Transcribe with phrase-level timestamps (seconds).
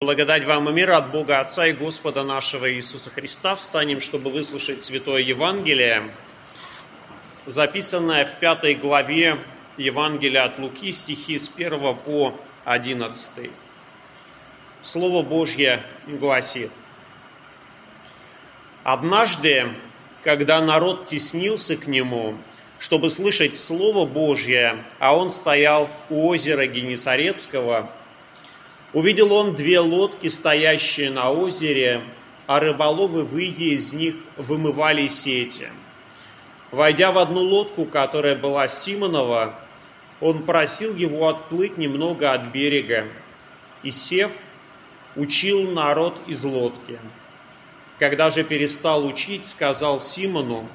[0.00, 3.56] Благодать вам и мир от Бога Отца и Господа нашего Иисуса Христа.
[3.56, 6.14] Встанем, чтобы выслушать Святое Евангелие,
[7.46, 9.40] записанное в пятой главе
[9.76, 12.32] Евангелия от Луки, стихи с 1 по
[12.64, 13.50] 11.
[14.82, 16.70] Слово Божье гласит.
[18.84, 19.74] «Однажды,
[20.22, 22.38] когда народ теснился к нему,
[22.78, 27.90] чтобы слышать Слово Божье, а он стоял у озера Генесарецкого,
[28.94, 32.02] Увидел он две лодки, стоящие на озере,
[32.46, 35.68] а рыболовы, выйдя из них, вымывали сети.
[36.70, 39.58] Войдя в одну лодку, которая была Симонова,
[40.20, 43.08] он просил его отплыть немного от берега
[43.82, 44.30] и, сев,
[45.16, 46.98] учил народ из лодки.
[47.98, 50.66] Когда же перестал учить, сказал Симону,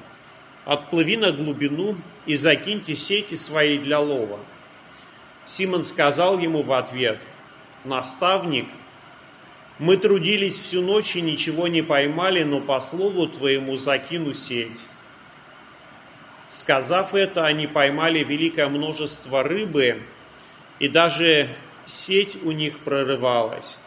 [0.64, 1.96] «Отплыви на глубину
[2.26, 4.38] и закиньте сети свои для лова».
[5.44, 7.20] Симон сказал ему в ответ–
[7.84, 8.66] наставник,
[9.78, 14.86] мы трудились всю ночь и ничего не поймали, но по слову твоему закину сеть.
[16.48, 20.02] Сказав это, они поймали великое множество рыбы,
[20.78, 21.48] и даже
[21.86, 23.80] сеть у них прорывалась.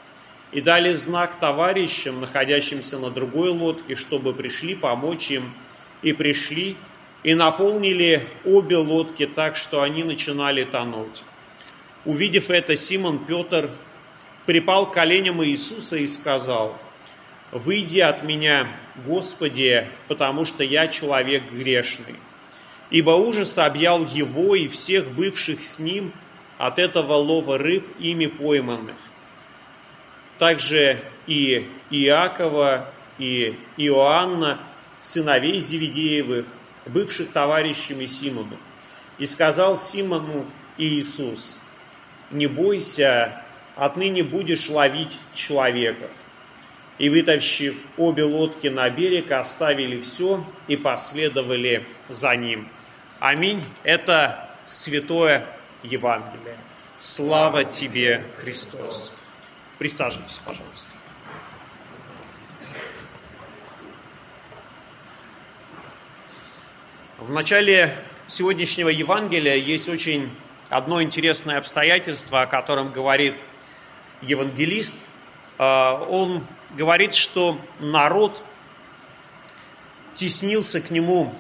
[0.52, 5.54] И дали знак товарищам, находящимся на другой лодке, чтобы пришли помочь им.
[6.02, 6.78] И пришли,
[7.24, 11.24] и наполнили обе лодки так, что они начинали тонуть.
[12.06, 13.72] Увидев это, Симон Петр
[14.48, 16.80] припал к коленям Иисуса и сказал,
[17.52, 18.72] «Выйди от меня,
[19.06, 22.16] Господи, потому что я человек грешный».
[22.90, 26.14] Ибо ужас объял его и всех бывших с ним
[26.58, 28.96] от этого лова рыб, ими пойманных.
[30.40, 34.60] Также и Иакова, и Иоанна,
[35.02, 36.46] сыновей Зеведеевых,
[36.86, 38.58] бывших товарищами Симону.
[39.18, 40.46] И сказал Симону
[40.78, 41.58] Иисус,
[42.32, 43.44] «Не бойся,
[43.78, 46.12] отныне будешь ловить человеков.
[46.98, 52.68] И вытащив обе лодки на берег, оставили все и последовали за ним.
[53.20, 53.64] Аминь.
[53.84, 55.46] Это святое
[55.84, 56.58] Евангелие.
[56.98, 59.14] Слава тебе, Христос.
[59.78, 60.90] Присаживайтесь, пожалуйста.
[67.20, 67.94] В начале
[68.26, 70.32] сегодняшнего Евангелия есть очень
[70.70, 73.40] одно интересное обстоятельство, о котором говорит
[74.22, 74.96] евангелист,
[75.58, 76.44] а, он
[76.76, 78.44] говорит, что народ
[80.16, 81.34] теснился к нему.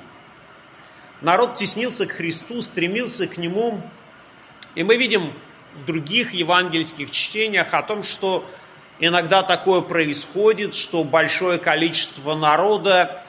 [1.22, 3.82] Народ теснился к Христу, стремился к нему.
[4.76, 5.34] И мы видим
[5.76, 8.46] в других евангельских чтениях о том, что
[9.00, 13.24] иногда такое происходит, что большое количество народа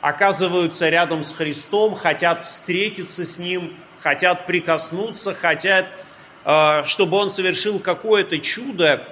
[0.00, 5.86] оказываются рядом с Христом, хотят встретиться с Ним, хотят прикоснуться, хотят
[6.84, 9.08] чтобы он совершил какое-то чудо.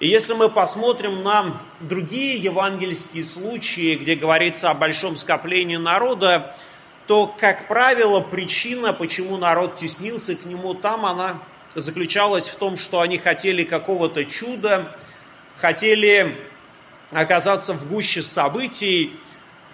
[0.00, 6.56] И если мы посмотрим на другие евангельские случаи, где говорится о большом скоплении народа,
[7.06, 11.40] то, как правило, причина, почему народ теснился к нему там, она
[11.76, 14.96] заключалась в том, что они хотели какого-то чуда,
[15.56, 16.44] хотели
[17.10, 19.12] оказаться в гуще событий.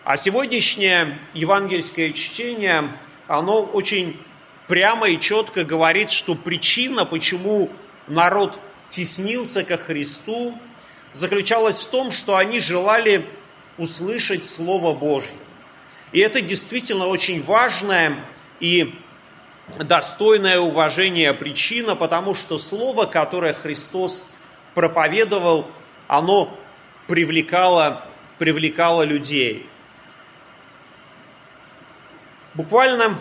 [0.05, 2.91] А сегодняшнее евангельское чтение,
[3.27, 4.21] оно очень
[4.71, 7.71] прямо и четко говорит, что причина, почему
[8.07, 10.57] народ теснился ко Христу,
[11.13, 13.27] заключалась в том, что они желали
[13.79, 15.35] услышать Слово Божье.
[16.13, 18.25] И это действительно очень важная
[18.61, 18.95] и
[19.77, 24.29] достойное уважения причина, потому что Слово, которое Христос
[24.75, 25.67] проповедовал,
[26.07, 26.57] оно
[27.09, 28.07] привлекало,
[28.39, 29.67] привлекало людей.
[32.55, 33.19] Буквально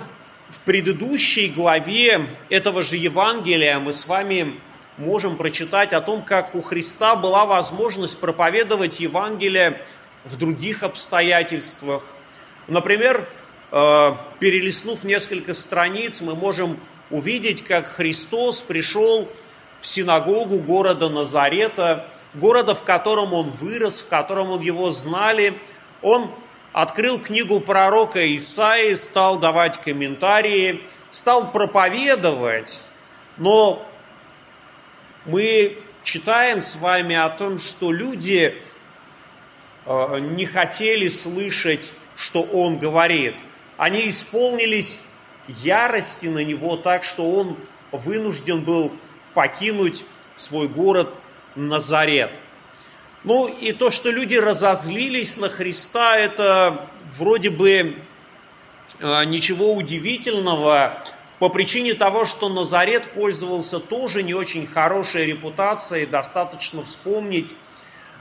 [0.49, 4.59] в предыдущей главе этого же Евангелия мы с вами
[4.97, 9.81] можем прочитать о том, как у Христа была возможность проповедовать Евангелие
[10.25, 12.03] в других обстоятельствах.
[12.67, 13.29] Например,
[13.71, 16.79] э, перелистнув несколько страниц, мы можем
[17.11, 19.29] увидеть, как Христос пришел
[19.79, 25.53] в синагогу города Назарета, города, в котором он вырос, в котором его знали.
[26.01, 26.31] Он
[26.73, 32.83] открыл книгу пророка Исаии, стал давать комментарии, стал проповедовать,
[33.37, 33.85] но
[35.25, 38.55] мы читаем с вами о том, что люди
[39.85, 43.35] э, не хотели слышать, что он говорит.
[43.77, 45.03] Они исполнились
[45.47, 47.57] ярости на него так, что он
[47.91, 48.91] вынужден был
[49.33, 50.03] покинуть
[50.35, 51.13] свой город
[51.55, 52.31] Назарет–
[53.23, 56.87] ну и то, что люди разозлились на Христа, это
[57.17, 57.95] вроде бы
[58.99, 61.01] э, ничего удивительного,
[61.39, 67.55] по причине того, что Назарет пользовался тоже не очень хорошей репутацией, достаточно вспомнить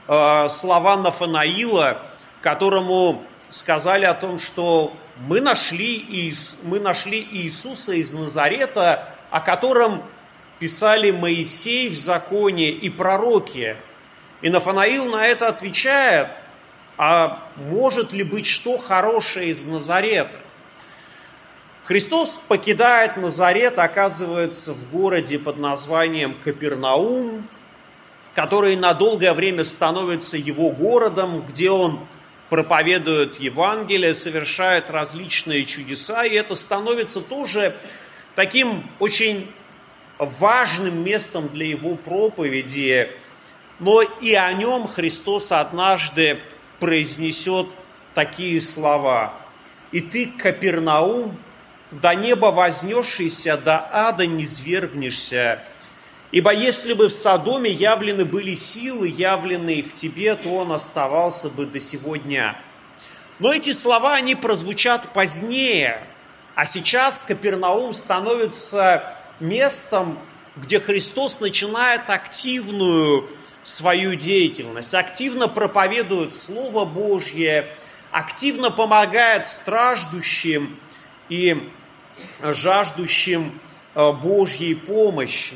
[0.07, 2.05] э, слова Нафанаила,
[2.41, 10.01] которому сказали о том, что мы нашли, Иис, мы нашли Иисуса из Назарета, о котором
[10.59, 13.75] писали Моисей в законе и пророки.
[14.41, 16.29] И Нафанаил на это отвечает,
[16.97, 20.37] а может ли быть что хорошее из Назарета?
[21.83, 27.47] Христос покидает Назарет, оказывается в городе под названием Капернаум,
[28.35, 32.05] который на долгое время становится его городом, где он
[32.49, 37.75] проповедует Евангелие, совершает различные чудеса, и это становится тоже
[38.35, 39.51] таким очень
[40.17, 43.11] важным местом для его проповеди,
[43.79, 46.39] но и о нем Христос однажды
[46.79, 47.67] произнесет
[48.13, 49.33] такие слова.
[49.91, 51.39] «И ты, Капернаум,
[51.91, 55.63] до неба вознесшийся, до ада не свергнешься.
[56.31, 61.65] Ибо если бы в Содоме явлены были силы, явленные в тебе, то он оставался бы
[61.65, 62.61] до сего дня».
[63.39, 66.05] Но эти слова, они прозвучат позднее,
[66.55, 70.19] а сейчас Капернаум становится местом,
[70.57, 73.29] где Христос начинает активную
[73.63, 77.67] свою деятельность, активно проповедует Слово Божье,
[78.11, 80.79] активно помогает страждущим
[81.29, 81.69] и
[82.41, 83.59] жаждущим
[83.95, 85.55] э, Божьей помощи.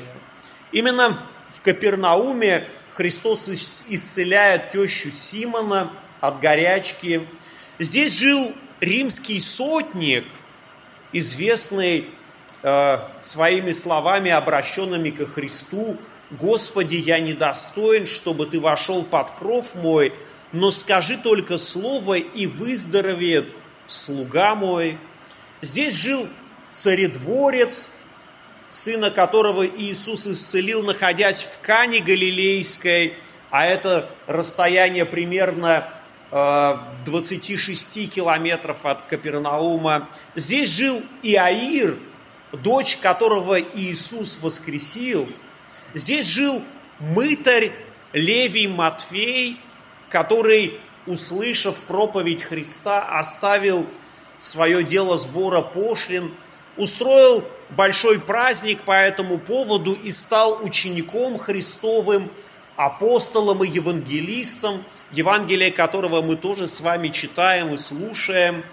[0.71, 5.91] Именно в Капернауме Христос исцеляет тещу Симона
[6.21, 7.27] от горячки.
[7.79, 10.25] Здесь жил римский сотник,
[11.11, 12.09] известный
[12.61, 15.97] э, своими словами, обращенными ко Христу,
[16.39, 20.13] «Господи, я недостоин, чтобы Ты вошел под кров мой,
[20.51, 23.53] но скажи только слово, и выздоровеет
[23.87, 24.97] слуга мой».
[25.61, 26.27] Здесь жил
[26.73, 27.91] царедворец,
[28.69, 33.15] сына которого Иисус исцелил, находясь в Кане Галилейской,
[33.51, 35.87] а это расстояние примерно
[36.31, 40.09] 26 э, километров от Капернаума.
[40.33, 41.99] Здесь жил Иаир,
[42.51, 45.29] дочь которого Иисус воскресил.
[45.93, 46.63] Здесь жил
[46.99, 47.71] мытарь
[48.13, 49.59] Левий Матфей,
[50.09, 53.85] который, услышав проповедь Христа, оставил
[54.39, 56.33] свое дело сбора пошлин,
[56.77, 62.31] устроил большой праздник по этому поводу и стал учеником Христовым,
[62.75, 68.63] апостолом и евангелистом, Евангелие которого мы тоже с вами читаем и слушаем.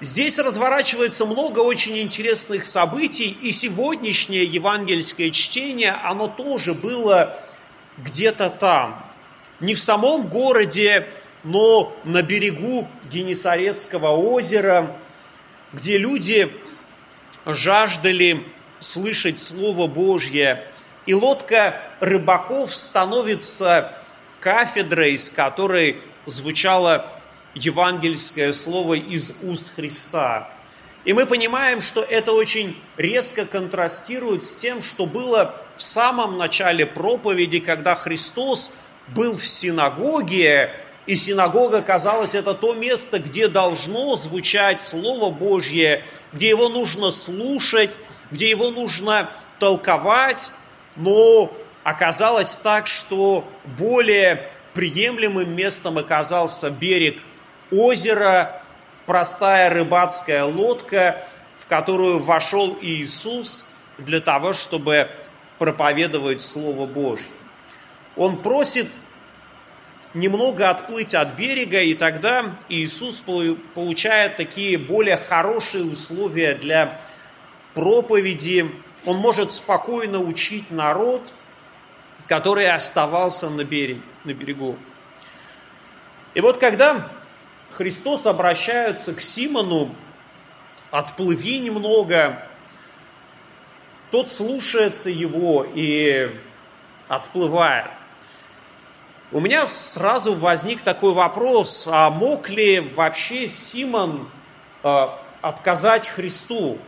[0.00, 7.36] Здесь разворачивается много очень интересных событий, и сегодняшнее евангельское чтение, оно тоже было
[7.96, 9.04] где-то там.
[9.58, 11.08] Не в самом городе,
[11.42, 14.96] но на берегу Генесарецкого озера,
[15.72, 16.48] где люди
[17.44, 18.46] жаждали
[18.78, 20.64] слышать Слово Божье,
[21.06, 23.94] и лодка рыбаков становится
[24.38, 27.10] кафедрой, с которой звучало
[27.54, 30.50] евангельское слово из уст Христа.
[31.04, 36.84] И мы понимаем, что это очень резко контрастирует с тем, что было в самом начале
[36.84, 38.70] проповеди, когда Христос
[39.08, 40.74] был в синагоге,
[41.06, 46.04] и синагога, казалось, это то место, где должно звучать Слово Божье,
[46.34, 47.96] где его нужно слушать,
[48.30, 50.52] где его нужно толковать,
[50.96, 51.50] но
[51.82, 53.48] оказалось так, что
[53.78, 57.22] более приемлемым местом оказался берег
[57.70, 58.62] озера,
[59.06, 61.24] простая рыбацкая лодка,
[61.58, 63.66] в которую вошел Иисус
[63.98, 65.08] для того, чтобы
[65.58, 67.26] проповедовать Слово Божье.
[68.16, 68.88] Он просит
[70.14, 73.22] немного отплыть от берега, и тогда Иисус
[73.74, 77.00] получает такие более хорошие условия для
[77.74, 78.70] проповеди.
[79.04, 81.32] Он может спокойно учить народ,
[82.26, 84.76] который оставался на, берег, берегу.
[86.34, 87.10] И вот когда
[87.70, 89.94] Христос обращается к Симону,
[90.90, 92.42] отплыви немного,
[94.10, 96.34] тот слушается его и
[97.08, 97.90] отплывает.
[99.30, 104.30] У меня сразу возник такой вопрос, а мог ли вообще Симон
[104.82, 105.06] э,
[105.42, 106.78] отказать Христу?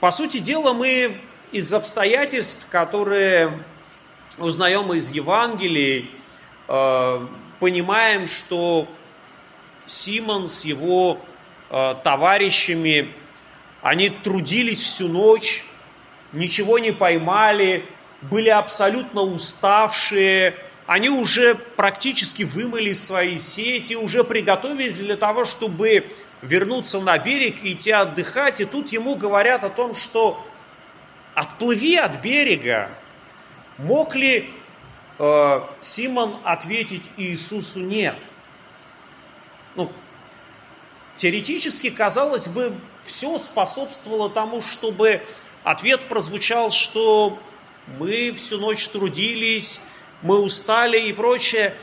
[0.00, 1.18] По сути дела, мы
[1.50, 3.64] из обстоятельств, которые
[4.36, 6.10] узнаем из Евангелий,
[6.68, 7.26] э,
[7.60, 8.86] понимаем, что
[9.92, 11.20] Симон с его
[11.68, 13.12] э, товарищами,
[13.82, 15.64] они трудились всю ночь,
[16.32, 17.84] ничего не поймали,
[18.22, 20.54] были абсолютно уставшие,
[20.86, 26.06] они уже практически вымыли свои сети, уже приготовились для того, чтобы
[26.40, 28.60] вернуться на берег и идти отдыхать.
[28.60, 30.42] И тут ему говорят о том, что
[31.34, 32.90] отплыви от берега.
[33.76, 34.50] Мог ли
[35.18, 38.16] э, Симон ответить Иисусу нет?
[39.74, 39.90] Ну,
[41.16, 42.74] теоретически, казалось бы,
[43.04, 45.22] все способствовало тому, чтобы
[45.64, 47.38] ответ прозвучал, что
[47.98, 49.80] мы всю ночь трудились,
[50.22, 51.74] мы устали и прочее.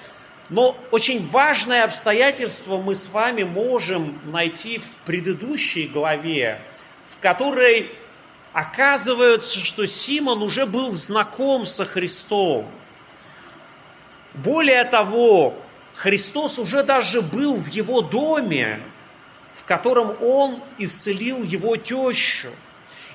[0.49, 6.61] Но очень важное обстоятельство мы с вами можем найти в предыдущей главе,
[7.07, 7.91] в которой
[8.51, 12.69] оказывается, что Симон уже был знаком со Христом.
[14.33, 15.55] Более того,
[15.95, 18.81] Христос уже даже был в его доме,
[19.53, 22.49] в котором он исцелил его тещу.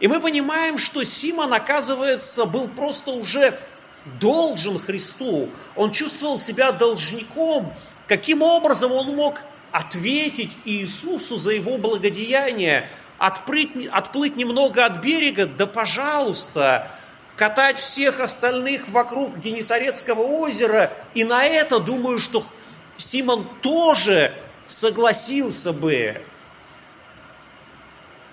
[0.00, 3.58] И мы понимаем, что Симон, оказывается, был просто уже
[4.20, 5.50] должен Христу.
[5.76, 7.72] Он чувствовал себя должником.
[8.06, 9.40] Каким образом он мог
[9.72, 12.88] ответить Иисусу за его благодеяние?
[13.18, 15.46] Отплыть, отплыть немного от берега?
[15.46, 16.90] Да пожалуйста,
[17.36, 20.92] катать всех остальных вокруг Генесарецкого озера.
[21.14, 22.44] И на это, думаю, что
[22.96, 24.34] Симон тоже
[24.66, 26.22] согласился бы.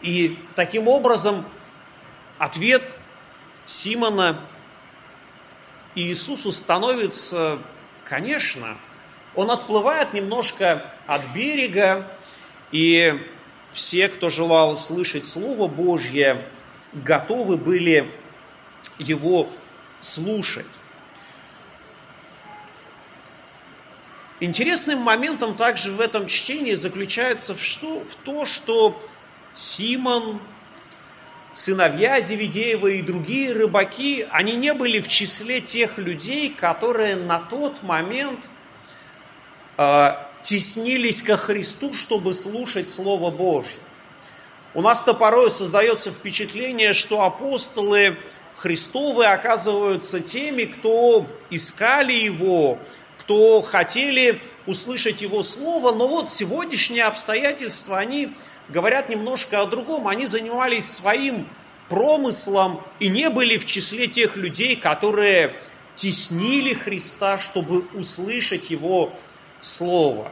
[0.01, 1.45] И таким образом
[2.37, 2.83] ответ
[3.65, 4.41] Симона
[5.95, 7.59] Иисусу становится,
[8.05, 8.77] конечно,
[9.35, 12.07] он отплывает немножко от берега,
[12.71, 13.19] и
[13.71, 16.47] все, кто желал слышать Слово Божье,
[16.93, 18.09] готовы были
[18.97, 19.49] его
[19.99, 20.65] слушать.
[24.41, 28.99] Интересным моментом также в этом чтении заключается в, что, в то, что
[29.53, 30.41] Симон
[31.53, 37.83] сыновья Зеведеева и другие рыбаки, они не были в числе тех людей, которые на тот
[37.83, 38.49] момент
[39.77, 43.77] э, теснились ко Христу, чтобы слушать Слово Божье.
[44.73, 48.17] У нас-то порой создается впечатление, что апостолы
[48.55, 52.79] Христовы оказываются теми, кто искали Его,
[53.21, 58.33] кто хотели услышать Его Слово, но вот сегодняшние обстоятельства, они
[58.67, 60.07] говорят немножко о другом.
[60.07, 61.47] Они занимались своим
[61.87, 65.55] промыслом и не были в числе тех людей, которые
[65.95, 69.13] теснили Христа, чтобы услышать Его
[69.61, 70.31] Слово.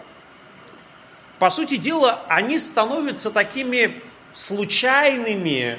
[1.38, 4.02] По сути дела, они становятся такими
[4.34, 5.78] случайными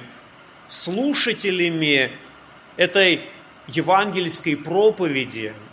[0.69, 2.12] слушателями
[2.76, 3.23] этой
[3.67, 5.55] евангельской проповеди–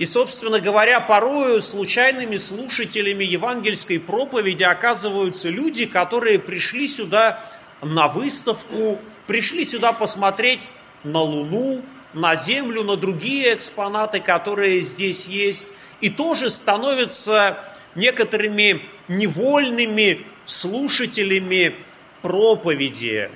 [0.00, 7.38] и, собственно говоря, порою случайными слушателями евангельской проповеди оказываются люди, которые пришли сюда
[7.82, 10.70] на выставку, пришли сюда посмотреть
[11.04, 11.82] на Луну,
[12.14, 15.66] на Землю, на другие экспонаты, которые здесь есть,
[16.00, 17.62] и тоже становятся
[17.94, 21.74] некоторыми невольными слушателями
[22.22, 23.30] проповеди.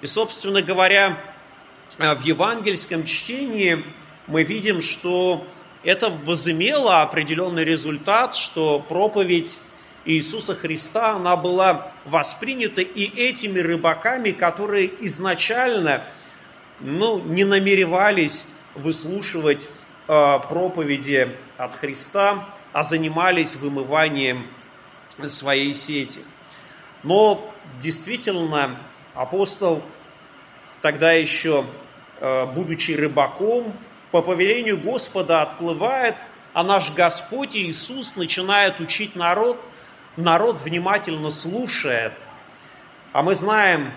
[0.00, 1.16] И, собственно говоря,
[1.98, 3.84] в евангельском чтении
[4.26, 5.46] мы видим, что
[5.84, 9.58] это возымело определенный результат, что проповедь
[10.04, 16.04] Иисуса Христа, она была воспринята и этими рыбаками, которые изначально
[16.80, 19.68] ну, не намеревались выслушивать
[20.08, 24.48] э, проповеди от Христа, а занимались вымыванием
[25.28, 26.20] своей сети.
[27.02, 27.48] Но
[27.80, 28.78] действительно
[29.14, 29.82] апостол
[30.82, 31.64] тогда еще,
[32.20, 33.74] э, будучи рыбаком,
[34.14, 36.14] по повелению Господа отплывает,
[36.52, 39.60] а наш Господь Иисус начинает учить народ,
[40.16, 42.12] народ внимательно слушает.
[43.12, 43.92] А мы знаем,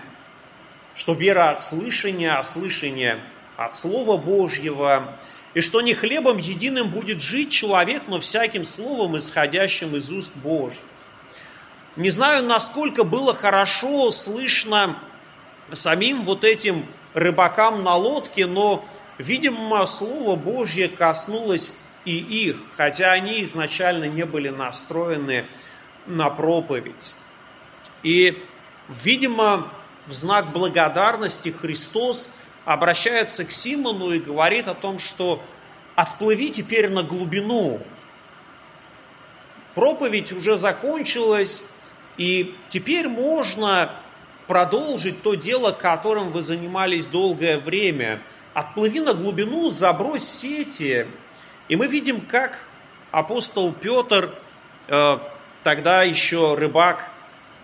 [0.96, 3.20] что вера от слышания, а слышание
[3.56, 5.16] от Слова Божьего,
[5.54, 10.82] и что не хлебом единым будет жить человек, но всяким словом, исходящим из уст Божьих.
[11.94, 14.98] Не знаю, насколько было хорошо слышно
[15.72, 18.84] самим вот этим рыбакам на лодке, но
[19.18, 21.72] Видимо, Слово Божье коснулось
[22.04, 25.46] и их, хотя они изначально не были настроены
[26.06, 27.16] на проповедь.
[28.04, 28.40] И,
[28.88, 29.70] видимо,
[30.06, 32.30] в знак благодарности Христос
[32.64, 35.42] обращается к Симону и говорит о том, что
[35.96, 37.80] отплыви теперь на глубину.
[39.74, 41.64] Проповедь уже закончилась,
[42.16, 43.90] и теперь можно
[44.46, 48.22] продолжить то дело, которым вы занимались долгое время–
[48.58, 51.06] отплыви на глубину, забрось сети.
[51.68, 52.58] И мы видим, как
[53.12, 54.34] апостол Петр,
[54.88, 55.18] э,
[55.62, 57.10] тогда еще рыбак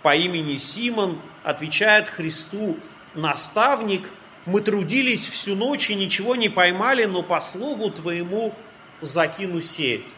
[0.02, 2.78] по имени Симон, отвечает Христу,
[3.14, 4.08] наставник,
[4.46, 8.54] мы трудились всю ночь и ничего не поймали, но по слову твоему
[9.00, 10.14] закину сеть.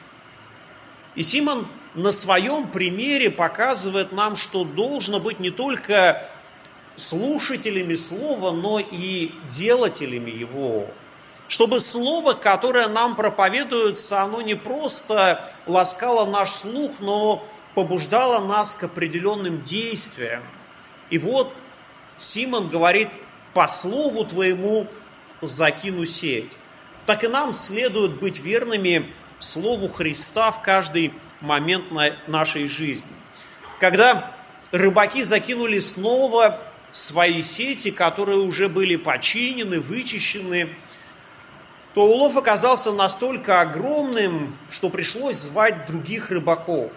[1.14, 6.28] И Симон на своем примере показывает нам, что должно быть не только
[6.96, 10.88] слушателями слова, но и делателями его.
[11.48, 18.84] Чтобы слово, которое нам проповедуется, оно не просто ласкало наш слух, но побуждало нас к
[18.84, 20.42] определенным действиям.
[21.10, 21.52] И вот
[22.16, 23.08] Симон говорит,
[23.54, 24.88] по слову твоему
[25.40, 26.52] закину сеть.
[27.06, 31.84] Так и нам следует быть верными Слову Христа в каждый момент
[32.26, 33.12] нашей жизни.
[33.78, 34.32] Когда
[34.72, 36.58] рыбаки закинули снова
[36.96, 40.74] свои сети, которые уже были починены, вычищены,
[41.94, 46.92] то улов оказался настолько огромным, что пришлось звать других рыбаков.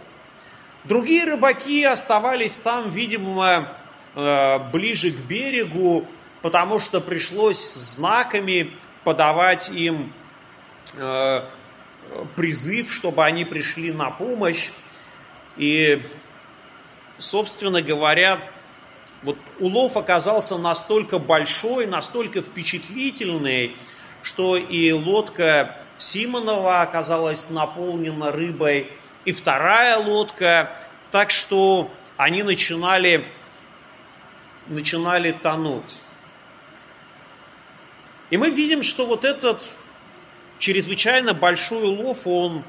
[0.85, 3.77] Другие рыбаки оставались там, видимо,
[4.15, 6.07] э, ближе к берегу,
[6.41, 8.71] потому что пришлось знаками
[9.03, 10.13] подавать им
[10.95, 11.41] э,
[12.37, 14.69] призыв, чтобы они пришли на помощь.
[15.57, 16.01] И,
[17.17, 18.39] собственно говоря,
[19.21, 23.75] вот улов оказался настолько большой, настолько впечатлительный,
[24.23, 28.89] что и лодка Симонова оказалась наполнена рыбой,
[29.25, 30.71] и вторая лодка,
[31.11, 33.25] так что они начинали,
[34.67, 35.99] начинали тонуть.
[38.29, 39.63] И мы видим, что вот этот
[40.59, 42.63] чрезвычайно большой улов, он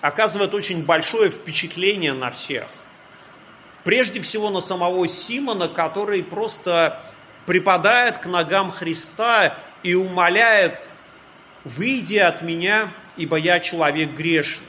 [0.00, 2.66] оказывает очень большое впечатление на всех.
[3.84, 7.00] Прежде всего на самого Симона, который просто
[7.46, 10.88] припадает к ногам Христа и умоляет,
[11.64, 14.66] выйди от меня, ибо я человек грешный.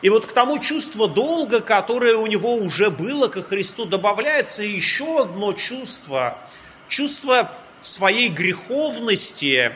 [0.00, 5.22] И вот к тому чувству долга, которое у него уже было ко Христу, добавляется еще
[5.22, 6.38] одно чувство.
[6.86, 9.72] Чувство своей греховности,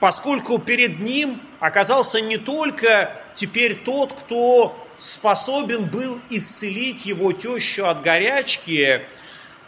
[0.00, 8.02] поскольку перед ним оказался не только теперь тот, кто способен был исцелить его тещу от
[8.02, 9.02] горячки,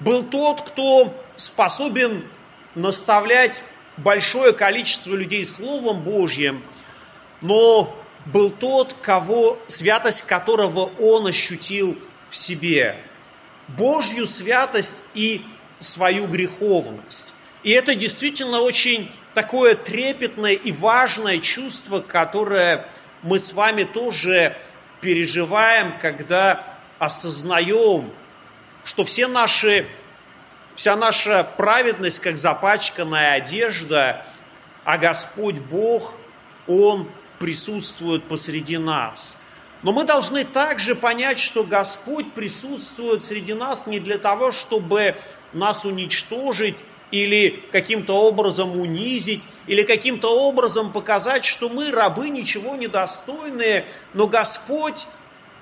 [0.01, 2.29] был тот, кто способен
[2.75, 3.63] наставлять
[3.97, 6.63] большое количество людей Словом Божьим,
[7.41, 12.99] но был тот, кого, святость которого он ощутил в себе.
[13.69, 15.45] Божью святость и
[15.79, 17.35] свою греховность.
[17.63, 22.87] И это действительно очень такое трепетное и важное чувство, которое
[23.23, 24.57] мы с вами тоже
[25.01, 26.65] переживаем, когда
[26.99, 28.13] осознаем,
[28.85, 29.87] что все наши,
[30.75, 34.25] вся наша праведность, как запачканная одежда,
[34.85, 36.15] а Господь Бог,
[36.67, 39.39] Он присутствует посреди нас.
[39.83, 45.17] Но мы должны также понять, что Господь присутствует среди нас не для того, чтобы
[45.53, 46.77] нас уничтожить
[47.11, 55.07] или каким-то образом унизить, или каким-то образом показать, что мы рабы ничего недостойные, но Господь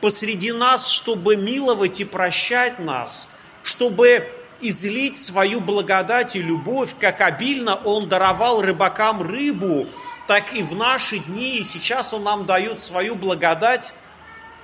[0.01, 3.29] посреди нас, чтобы миловать и прощать нас,
[3.63, 4.29] чтобы
[4.61, 9.87] излить свою благодать и любовь, как обильно Он даровал рыбакам рыбу,
[10.27, 13.95] так и в наши дни, и сейчас Он нам дает свою благодать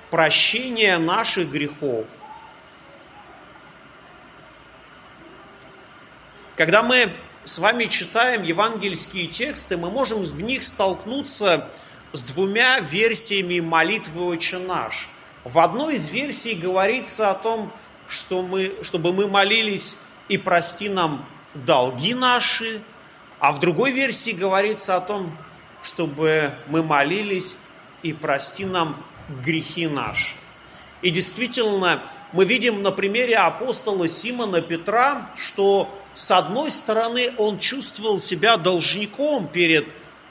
[0.09, 2.07] прощения наших грехов.
[6.57, 7.09] Когда мы
[7.45, 11.69] с вами читаем евангельские тексты, мы можем в них столкнуться
[12.11, 15.07] с двумя версиями молитвы «Отче наш».
[15.45, 17.71] В одной из версий говорится о том,
[18.07, 22.81] что мы, чтобы мы молились и прости нам долги наши,
[23.39, 25.35] а в другой версии говорится о том,
[25.81, 27.57] чтобы мы молились
[28.03, 29.03] и прости нам
[29.43, 30.35] грехи наши.
[31.01, 38.19] И действительно, мы видим на примере апостола Симона Петра, что с одной стороны он чувствовал
[38.19, 39.87] себя должником перед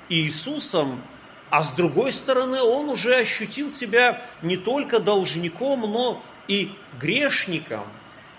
[0.08, 1.02] Иисусом,
[1.48, 7.84] а с другой стороны он уже ощутил себя не только должником, но и грешником.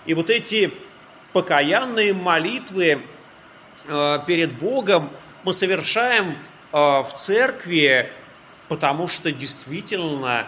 [0.05, 0.71] И вот эти
[1.33, 3.01] покаянные молитвы
[3.87, 5.09] э, перед Богом
[5.43, 8.11] мы совершаем э, в церкви,
[8.67, 10.47] потому что действительно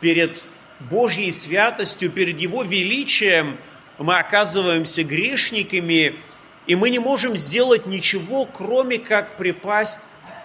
[0.00, 0.44] перед
[0.80, 3.56] Божьей святостью, перед Его величием
[3.98, 6.16] мы оказываемся грешниками,
[6.66, 10.00] и мы не можем сделать ничего, кроме как припасть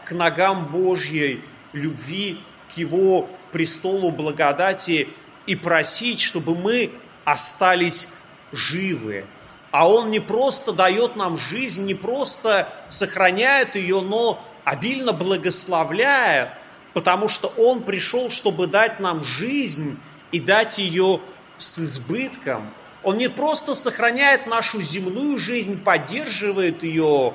[0.06, 2.40] к ногам Божьей любви,
[2.74, 5.10] к Его престолу благодати
[5.48, 6.92] и просить, чтобы мы
[7.26, 8.08] остались
[8.52, 9.26] живы.
[9.72, 16.50] А Он не просто дает нам жизнь, не просто сохраняет ее, но обильно благословляет,
[16.94, 19.98] потому что Он пришел, чтобы дать нам жизнь
[20.32, 21.22] и дать ее
[21.58, 22.74] с избытком.
[23.04, 27.34] Он не просто сохраняет нашу земную жизнь, поддерживает ее,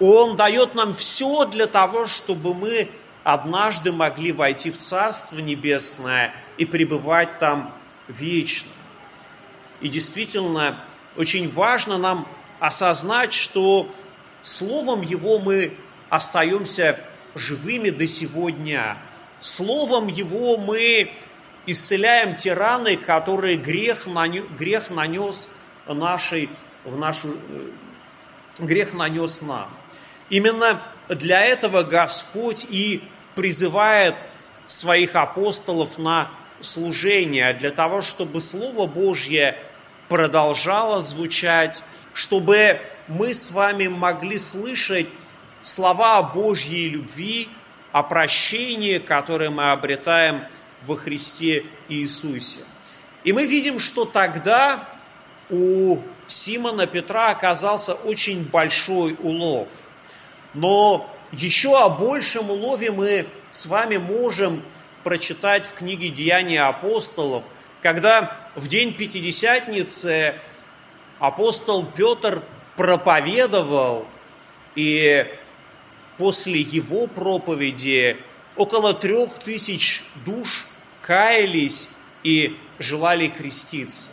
[0.00, 2.90] Он дает нам все для того, чтобы мы
[3.24, 7.74] однажды могли войти в Царство Небесное и пребывать там
[8.08, 8.70] вечно.
[9.80, 10.78] И действительно,
[11.16, 12.28] очень важно нам
[12.60, 13.90] осознать, что
[14.42, 15.76] Словом Его мы
[16.08, 17.00] остаемся
[17.34, 18.96] живыми до сегодня.
[19.40, 21.10] Словом Его мы
[21.66, 25.50] исцеляем те раны, которые грех, нанес, грех нанес
[25.86, 26.48] нашей,
[26.84, 27.70] в нашу, э,
[28.58, 29.68] грех нанес нам.
[30.30, 33.02] Именно для этого Господь и
[33.34, 34.14] призывает
[34.66, 36.28] своих апостолов на
[36.60, 39.56] служение, для того, чтобы Слово Божье
[40.08, 41.82] продолжало звучать,
[42.14, 45.06] чтобы мы с вами могли слышать
[45.62, 47.48] слова о Божьей любви,
[47.92, 50.42] о прощении, которое мы обретаем
[50.84, 52.60] во Христе Иисусе.
[53.24, 54.88] И мы видим, что тогда
[55.50, 59.68] у Симона Петра оказался очень большой улов.
[60.54, 64.62] Но еще о большем улове мы с вами можем
[65.04, 67.44] прочитать в книге «Деяния апостолов»,
[67.82, 70.34] когда в день Пятидесятницы
[71.18, 72.42] апостол Петр
[72.76, 74.06] проповедовал,
[74.74, 75.26] и
[76.18, 78.18] после его проповеди
[78.56, 80.66] около трех тысяч душ
[81.02, 81.90] каялись
[82.22, 84.10] и желали креститься.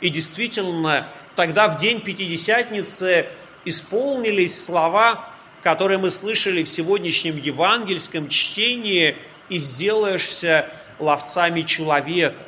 [0.00, 3.26] И действительно, тогда в день Пятидесятницы
[3.64, 5.24] исполнились слова,
[5.62, 9.16] которые мы слышали в сегодняшнем евангельском чтении
[9.48, 12.46] «И сделаешься ловцами человеков».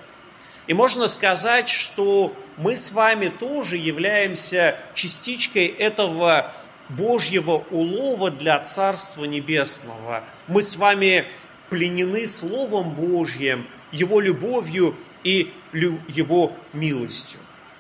[0.67, 6.53] И можно сказать, что мы с вами тоже являемся частичкой этого
[6.97, 10.25] Божьего улова для Царства Небесного.
[10.49, 11.25] Мы с вами
[11.69, 17.39] пленены Словом Божьим, Его любовью и Его милостью.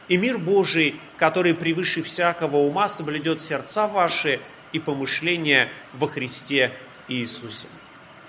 [0.09, 4.40] И мир Божий, который превыше всякого ума, соблюдет сердца ваши
[4.73, 6.73] и помышления во Христе
[7.09, 7.68] Иисусе.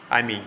[0.10, 0.44] Аминь.